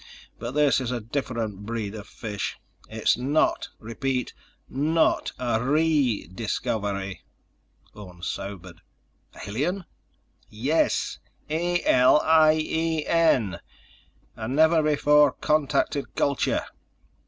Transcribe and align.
But 0.39 0.53
this 0.55 0.81
is 0.81 0.89
a 0.89 0.99
different 0.99 1.63
breed 1.67 1.93
of 1.93 2.07
fish. 2.07 2.57
It's 2.89 3.19
not, 3.19 3.69
repeat, 3.77 4.33
not 4.67 5.31
a 5.37 5.63
re 5.63 6.25
discovery." 6.25 7.21
Orne 7.93 8.23
sobered. 8.23 8.81
"Alien?" 9.45 9.85
"Yes. 10.49 11.19
A 11.51 11.83
L 11.83 12.19
I 12.21 12.53
E 12.55 13.05
N! 13.05 13.59
A 14.35 14.47
never 14.47 14.81
before 14.81 15.33
contacted 15.33 16.15
culture. 16.15 16.65